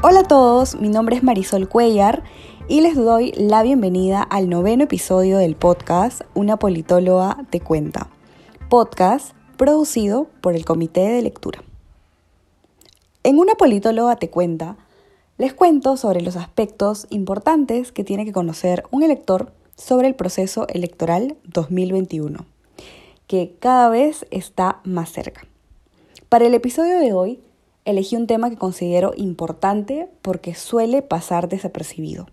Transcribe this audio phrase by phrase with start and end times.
[0.00, 2.22] Hola a todos, mi nombre es Marisol Cuellar
[2.68, 8.08] y les doy la bienvenida al noveno episodio del podcast Una politóloga te cuenta,
[8.68, 11.64] podcast producido por el Comité de Lectura.
[13.24, 14.76] En Una politóloga te cuenta,
[15.36, 20.68] les cuento sobre los aspectos importantes que tiene que conocer un elector sobre el proceso
[20.68, 22.46] electoral 2021,
[23.26, 25.48] que cada vez está más cerca.
[26.28, 27.40] Para el episodio de hoy,
[27.84, 32.26] elegí un tema que considero importante porque suele pasar desapercibido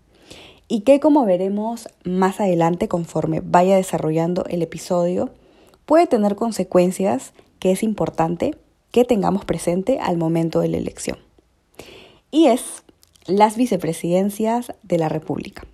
[0.68, 5.30] y que como veremos más adelante conforme vaya desarrollando el episodio,
[5.84, 8.56] puede tener consecuencias que es importante
[8.90, 11.18] que tengamos presente al momento de la elección.
[12.30, 12.82] Y es
[13.26, 15.66] las vicepresidencias de la República.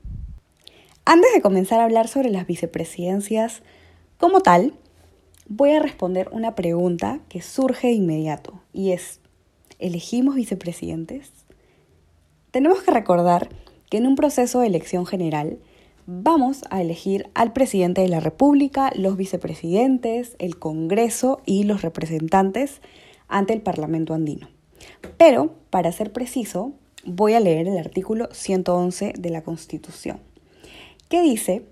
[1.05, 3.63] Antes de comenzar a hablar sobre las vicepresidencias
[4.19, 4.75] como tal,
[5.49, 9.21] voy a responder una pregunta que surge de inmediato y es,
[9.83, 11.31] elegimos vicepresidentes?
[12.51, 13.49] Tenemos que recordar
[13.91, 15.59] que en un proceso de elección general
[16.07, 22.81] vamos a elegir al presidente de la República, los vicepresidentes, el Congreso y los representantes
[23.29, 24.49] ante el Parlamento andino.
[25.17, 26.73] Pero, para ser preciso,
[27.05, 30.19] voy a leer el artículo 111 de la Constitución,
[31.09, 31.67] que dice,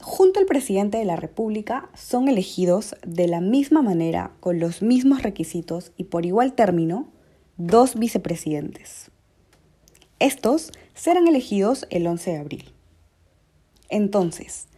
[0.00, 5.22] junto al presidente de la República son elegidos de la misma manera, con los mismos
[5.22, 7.08] requisitos y por igual término,
[7.56, 9.10] dos vicepresidentes.
[10.18, 12.72] Estos serán elegidos el 11 de abril.
[13.88, 14.68] Entonces,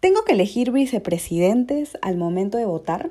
[0.00, 3.10] ¿tengo que elegir vicepresidentes al momento de votar?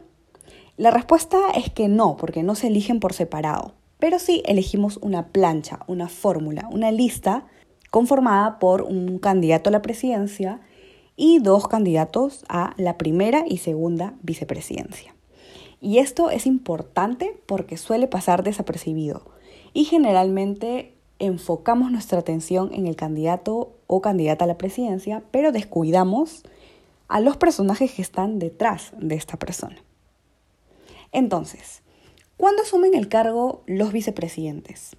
[0.77, 5.27] La respuesta es que no, porque no se eligen por separado, pero sí elegimos una
[5.27, 7.45] plancha, una fórmula, una lista
[7.91, 10.61] conformada por un candidato a la presidencia
[11.21, 15.13] y dos candidatos a la primera y segunda vicepresidencia.
[15.81, 19.25] Y esto es importante porque suele pasar desapercibido
[19.73, 26.43] y generalmente enfocamos nuestra atención en el candidato o candidata a la presidencia, pero descuidamos
[27.09, 29.75] a los personajes que están detrás de esta persona.
[31.11, 31.81] Entonces,
[32.37, 34.95] ¿cuándo asumen el cargo los vicepresidentes?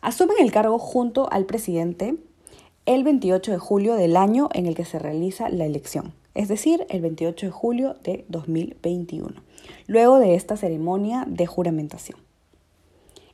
[0.00, 2.16] Asumen el cargo junto al presidente
[2.94, 6.86] el 28 de julio del año en el que se realiza la elección, es decir,
[6.88, 9.32] el 28 de julio de 2021,
[9.86, 12.18] luego de esta ceremonia de juramentación.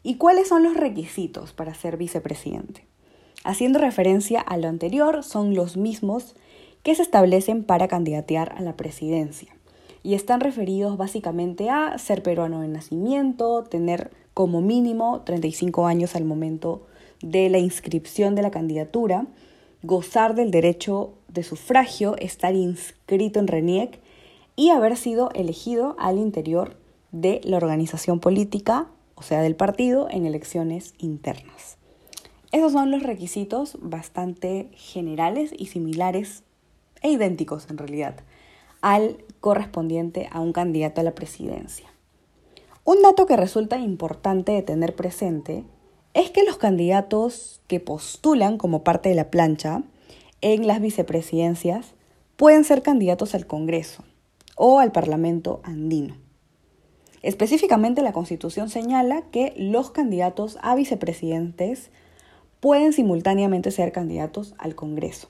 [0.03, 2.85] ¿Y cuáles son los requisitos para ser vicepresidente?
[3.45, 6.35] Haciendo referencia a lo anterior, son los mismos
[6.83, 9.57] que se establecen para candidatear a la presidencia
[10.03, 16.27] y están referidos básicamente a ser peruano de nacimiento, tener como mínimo 35 años al
[16.27, 16.87] momento
[17.21, 19.27] la inscripción de la candidatura,
[19.83, 24.01] gozar del derecho de sufragio, estar inscrito en RENIEC
[24.57, 26.77] y haber sido elegido al interior
[27.13, 31.77] de la organización política, o sea, del partido, en elecciones internas.
[32.53, 36.43] Esos son los requisitos bastante generales y similares
[37.03, 38.17] e idénticos en realidad
[38.81, 41.89] al correspondiente a un candidato a la presidencia.
[42.85, 45.65] Un dato que resulta importante de tener presente
[46.17, 49.83] es que los candidatos que postulan como parte de la plancha
[50.41, 51.95] en las vicepresidencias
[52.37, 54.03] pueden ser candidatos al Congreso
[54.57, 56.17] o al Parlamento andino.
[57.21, 61.91] Específicamente la Constitución señala que los candidatos a vicepresidentes
[62.61, 65.29] pueden simultáneamente ser candidatos al Congreso.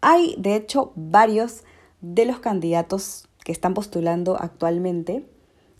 [0.00, 1.64] Hay, de hecho, varios
[2.00, 5.26] de los candidatos que están postulando actualmente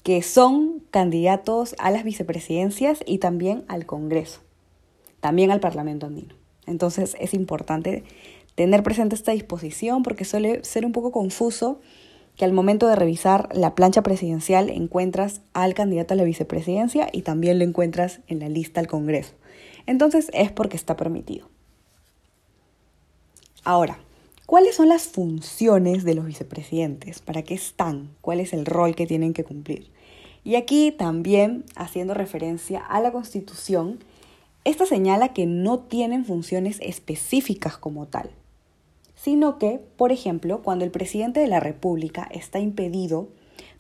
[0.05, 4.43] que son candidatos a las vicepresidencias y también al Congreso,
[5.21, 6.35] también al Parlamento andino.
[6.67, 8.05] Entonces es importante
[8.55, 11.81] tener presente esta disposición porque suele ser un poco confuso
[12.37, 17.23] que al momento de revisar la plancha presidencial encuentras al candidato a la vicepresidencia y
[17.23, 19.33] también lo encuentras en la lista al Congreso.
[19.87, 21.49] Entonces es porque está permitido.
[23.63, 23.99] Ahora,
[24.45, 27.21] ¿cuáles son las funciones de los vicepresidentes?
[27.21, 28.11] ¿Para qué están?
[28.21, 29.95] ¿Cuál es el rol que tienen que cumplir?
[30.45, 33.99] Y aquí también, haciendo referencia a la Constitución,
[34.65, 38.31] esta señala que no tienen funciones específicas como tal,
[39.15, 43.29] sino que, por ejemplo, cuando el presidente de la República está impedido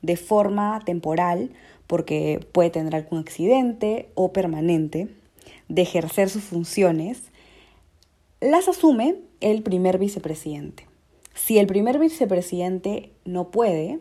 [0.00, 1.50] de forma temporal,
[1.86, 5.08] porque puede tener algún accidente o permanente,
[5.68, 7.22] de ejercer sus funciones,
[8.40, 10.86] las asume el primer vicepresidente.
[11.34, 14.00] Si el primer vicepresidente no puede,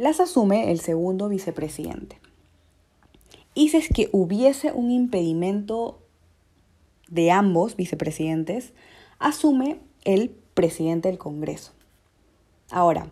[0.00, 2.18] las asume el segundo vicepresidente.
[3.54, 5.98] Y si es que hubiese un impedimento
[7.08, 8.72] de ambos vicepresidentes,
[9.18, 11.72] asume el presidente del Congreso.
[12.70, 13.10] Ahora,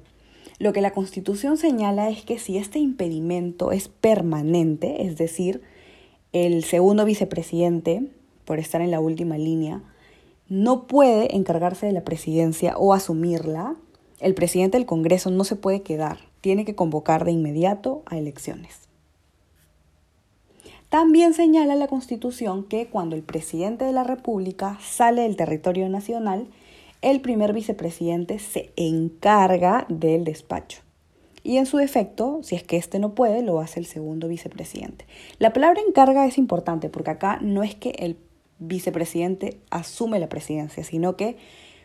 [0.58, 5.60] lo que la Constitución señala es que si este impedimento es permanente, es decir,
[6.32, 8.08] el segundo vicepresidente,
[8.46, 9.82] por estar en la última línea,
[10.48, 13.76] no puede encargarse de la presidencia o asumirla,
[14.20, 18.88] el presidente del Congreso no se puede quedar, tiene que convocar de inmediato a elecciones.
[20.88, 26.46] También señala la Constitución que cuando el presidente de la República sale del territorio nacional,
[27.02, 30.80] el primer vicepresidente se encarga del despacho.
[31.44, 35.06] Y en su defecto, si es que éste no puede, lo hace el segundo vicepresidente.
[35.38, 38.16] La palabra encarga es importante porque acá no es que el
[38.58, 41.36] vicepresidente asume la presidencia, sino que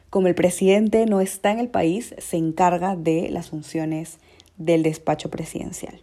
[0.09, 4.19] como el presidente no está en el país, se encarga de las funciones
[4.57, 6.01] del despacho presidencial.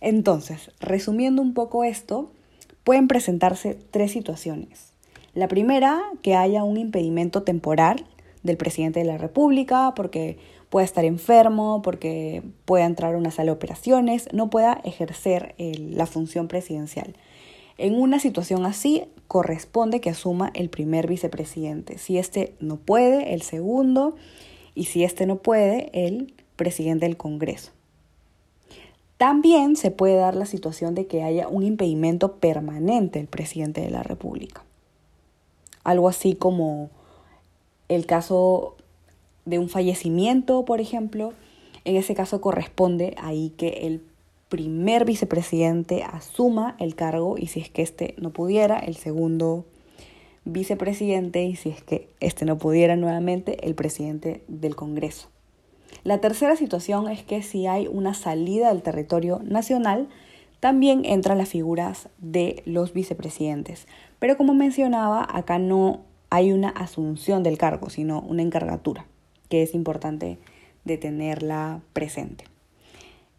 [0.00, 2.30] Entonces, resumiendo un poco esto,
[2.82, 4.92] pueden presentarse tres situaciones.
[5.34, 8.06] La primera, que haya un impedimento temporal
[8.42, 10.38] del presidente de la República porque
[10.68, 16.06] pueda estar enfermo, porque pueda entrar a una sala de operaciones, no pueda ejercer la
[16.06, 17.16] función presidencial.
[17.78, 21.98] En una situación así, corresponde que asuma el primer vicepresidente.
[21.98, 24.14] Si este no puede, el segundo,
[24.74, 27.73] y si este no puede, el presidente del Congreso.
[29.24, 33.88] También se puede dar la situación de que haya un impedimento permanente del presidente de
[33.88, 34.62] la República.
[35.82, 36.90] Algo así como
[37.88, 38.76] el caso
[39.46, 41.32] de un fallecimiento, por ejemplo.
[41.86, 44.02] En ese caso corresponde ahí que el
[44.50, 49.64] primer vicepresidente asuma el cargo y si es que este no pudiera, el segundo
[50.44, 55.30] vicepresidente y si es que este no pudiera nuevamente, el presidente del Congreso.
[56.02, 60.08] La tercera situación es que si hay una salida del territorio nacional,
[60.60, 63.86] también entran las figuras de los vicepresidentes.
[64.18, 66.00] Pero como mencionaba, acá no
[66.30, 69.06] hay una asunción del cargo, sino una encargatura,
[69.48, 70.38] que es importante
[70.98, 72.44] tenerla presente.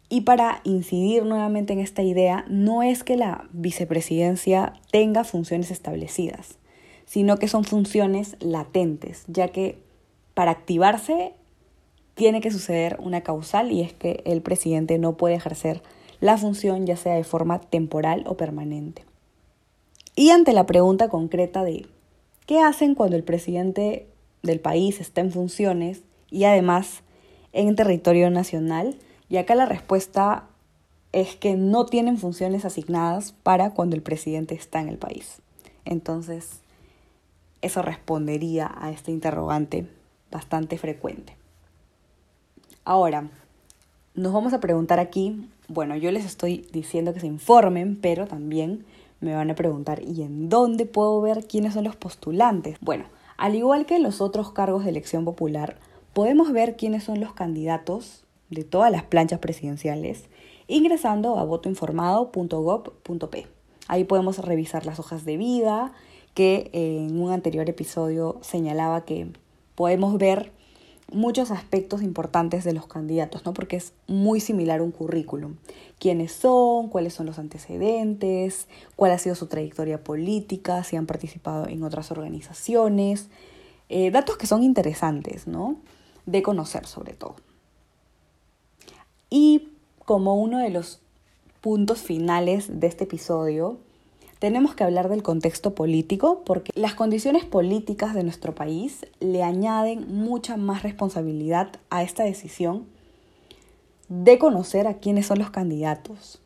[0.08, 6.58] Y para incidir nuevamente en esta idea, no es que la vicepresidencia tenga funciones establecidas,
[7.06, 9.78] sino que son funciones latentes, ya que
[10.34, 11.32] para activarse
[12.16, 15.82] tiene que suceder una causal y es que el presidente no puede ejercer
[16.18, 19.04] la función ya sea de forma temporal o permanente.
[20.16, 21.86] Y ante la pregunta concreta de
[22.46, 24.06] ¿qué hacen cuando el presidente
[24.42, 27.02] del país está en funciones y además
[27.52, 28.96] en territorio nacional?
[29.28, 30.48] Y acá la respuesta
[31.12, 35.42] es que no tienen funciones asignadas para cuando el presidente está en el país.
[35.84, 36.62] Entonces,
[37.60, 39.86] eso respondería a este interrogante
[40.30, 41.36] bastante frecuente.
[42.86, 43.28] Ahora,
[44.14, 48.86] nos vamos a preguntar aquí, bueno, yo les estoy diciendo que se informen, pero también
[49.18, 52.78] me van a preguntar, ¿y en dónde puedo ver quiénes son los postulantes?
[52.80, 53.06] Bueno,
[53.38, 55.80] al igual que en los otros cargos de elección popular,
[56.12, 60.26] podemos ver quiénes son los candidatos de todas las planchas presidenciales
[60.68, 63.46] ingresando a votoinformado.gov.p.
[63.88, 65.92] Ahí podemos revisar las hojas de vida,
[66.34, 69.26] que en un anterior episodio señalaba que
[69.74, 70.52] podemos ver
[71.12, 73.54] muchos aspectos importantes de los candidatos, ¿no?
[73.54, 75.56] Porque es muy similar un currículum.
[75.98, 76.88] ¿Quiénes son?
[76.88, 78.68] ¿Cuáles son los antecedentes?
[78.96, 80.82] ¿Cuál ha sido su trayectoria política?
[80.84, 83.28] Si han participado en otras organizaciones.
[83.88, 85.76] Eh, datos que son interesantes, ¿no?
[86.26, 87.36] De conocer sobre todo.
[89.30, 89.68] Y
[90.04, 91.00] como uno de los
[91.60, 93.78] puntos finales de este episodio,
[94.38, 100.06] tenemos que hablar del contexto político porque las condiciones políticas de nuestro país le añaden
[100.14, 102.86] mucha más responsabilidad a esta decisión
[104.08, 106.40] de conocer a quiénes son los candidatos.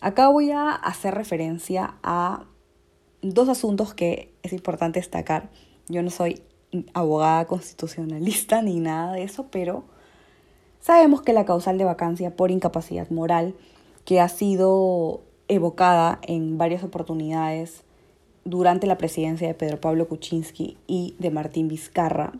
[0.00, 2.44] Acá voy a hacer referencia a
[3.20, 5.50] dos asuntos que es importante destacar.
[5.88, 6.42] Yo no soy
[6.94, 9.84] abogada constitucionalista ni nada de eso, pero
[10.80, 13.54] sabemos que la causal de vacancia por incapacidad moral
[14.04, 15.22] que ha sido
[15.54, 17.82] evocada en varias oportunidades
[18.44, 22.32] durante la presidencia de Pedro Pablo Kuczynski y de Martín Vizcarra,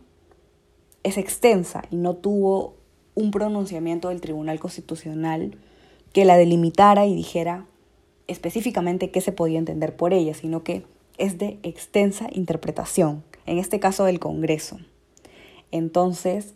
[1.02, 2.74] es extensa y no tuvo
[3.14, 5.56] un pronunciamiento del Tribunal Constitucional
[6.12, 7.66] que la delimitara y dijera
[8.26, 10.84] específicamente qué se podía entender por ella, sino que
[11.18, 14.78] es de extensa interpretación, en este caso del Congreso.
[15.70, 16.54] Entonces,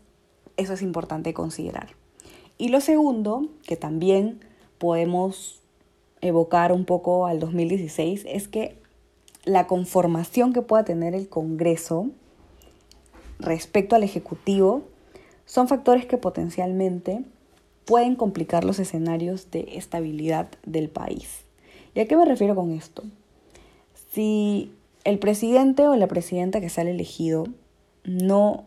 [0.57, 1.91] eso es importante considerar.
[2.59, 4.41] Y lo segundo, que también
[4.79, 5.63] podemos
[6.21, 8.77] evocar un poco al 2016 es que
[9.45, 12.09] la conformación que pueda tener el Congreso
[13.39, 14.83] respecto al Ejecutivo
[15.45, 17.23] son factores que potencialmente
[17.85, 21.45] pueden complicar los escenarios de estabilidad del país.
[21.95, 23.05] ¿Y a qué me refiero con esto?
[24.13, 24.73] Si
[25.05, 27.47] el presidente o la presidenta que sale elegido
[28.05, 28.65] no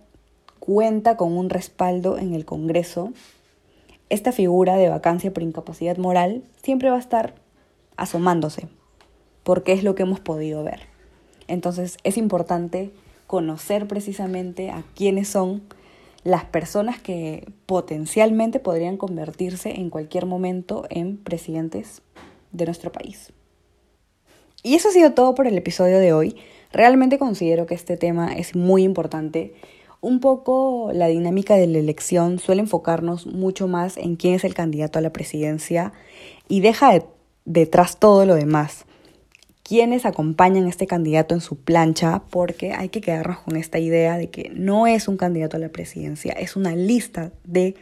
[0.59, 3.11] cuenta con un respaldo en el Congreso,
[4.09, 7.35] esta figura de vacancia por incapacidad moral siempre va a estar
[7.95, 8.67] asomándose
[9.43, 10.81] porque es lo que hemos podido ver.
[11.47, 12.91] Entonces es importante
[13.27, 15.63] conocer precisamente a quiénes son
[16.23, 22.01] las personas que potencialmente podrían convertirse en cualquier momento en presidentes
[22.51, 23.31] de nuestro país.
[24.61, 26.35] Y eso ha sido todo por el episodio de hoy.
[26.71, 29.53] Realmente considero que este tema es muy importante.
[30.01, 34.53] Un poco la dinámica de la elección suele enfocarnos mucho más en quién es el
[34.53, 35.91] candidato a la presidencia
[36.47, 37.03] y deja
[37.43, 38.85] detrás todo lo demás.
[39.63, 44.17] Quiénes acompañan a este candidato en su plancha, porque hay que quedarnos con esta idea
[44.17, 47.75] de que no es un candidato a la presidencia, es una lista de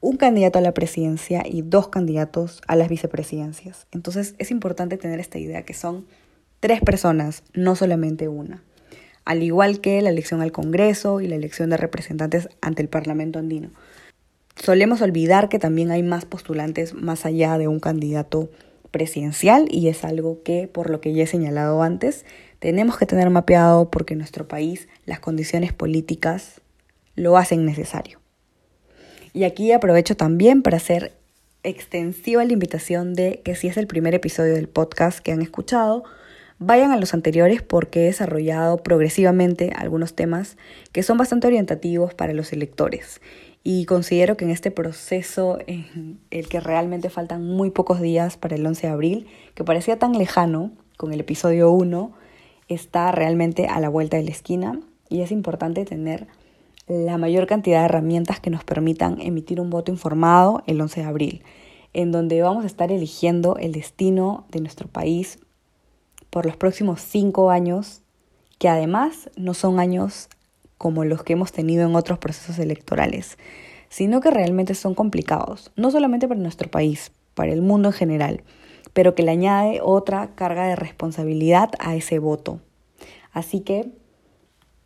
[0.00, 3.86] un candidato a la presidencia y dos candidatos a las vicepresidencias.
[3.92, 6.06] Entonces es importante tener esta idea que son
[6.58, 8.62] tres personas, no solamente una.
[9.24, 13.38] Al igual que la elección al Congreso y la elección de representantes ante el Parlamento
[13.38, 13.70] andino.
[14.56, 18.50] Solemos olvidar que también hay más postulantes más allá de un candidato
[18.90, 22.24] presidencial y es algo que, por lo que ya he señalado antes,
[22.58, 26.60] tenemos que tener mapeado porque en nuestro país las condiciones políticas
[27.14, 28.20] lo hacen necesario.
[29.32, 31.12] Y aquí aprovecho también para hacer
[31.62, 36.04] extensiva la invitación de que si es el primer episodio del podcast que han escuchado,
[36.62, 40.58] Vayan a los anteriores porque he desarrollado progresivamente algunos temas
[40.92, 43.22] que son bastante orientativos para los electores.
[43.64, 48.56] Y considero que en este proceso, en el que realmente faltan muy pocos días para
[48.56, 52.12] el 11 de abril, que parecía tan lejano con el episodio 1,
[52.68, 56.26] está realmente a la vuelta de la esquina y es importante tener
[56.88, 61.06] la mayor cantidad de herramientas que nos permitan emitir un voto informado el 11 de
[61.06, 61.42] abril,
[61.94, 65.38] en donde vamos a estar eligiendo el destino de nuestro país
[66.30, 68.02] por los próximos cinco años,
[68.58, 70.28] que además no son años
[70.78, 73.36] como los que hemos tenido en otros procesos electorales,
[73.88, 78.44] sino que realmente son complicados, no solamente para nuestro país, para el mundo en general,
[78.92, 82.60] pero que le añade otra carga de responsabilidad a ese voto.
[83.32, 83.90] Así que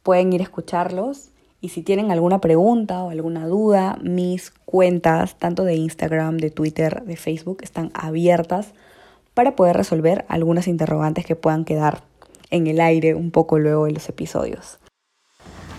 [0.03, 5.65] pueden ir a escucharlos y si tienen alguna pregunta o alguna duda, mis cuentas, tanto
[5.65, 8.75] de Instagram, de Twitter, de Facebook, están abiertas
[9.35, 12.03] para poder resolver algunas interrogantes que puedan quedar
[12.51, 14.79] en el aire un poco luego de los episodios.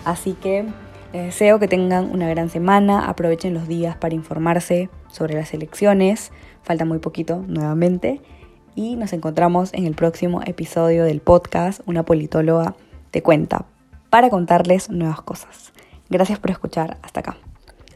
[0.04, 0.64] Así que
[1.12, 6.30] les deseo que tengan una gran semana, aprovechen los días para informarse sobre las elecciones,
[6.62, 8.20] falta muy poquito nuevamente,
[8.74, 12.74] y nos encontramos en el próximo episodio del podcast Una politóloga
[13.10, 13.64] te cuenta,
[14.10, 15.72] para contarles nuevas cosas.
[16.10, 17.36] Gracias por escuchar hasta acá.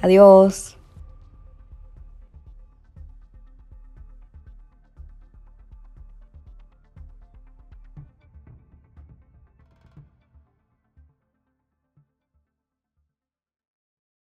[0.00, 0.80] Adiós.